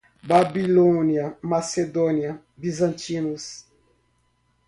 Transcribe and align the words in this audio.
Babilônia, 0.23 1.37
Macedônia, 1.43 2.41
bizantinos 2.57 3.67